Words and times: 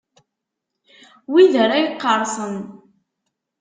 Wid 1.31 1.53
ara 1.63 1.75
iqqerṣen. 1.87 2.55